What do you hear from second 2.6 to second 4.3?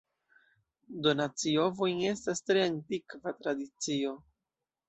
antikva tradicio.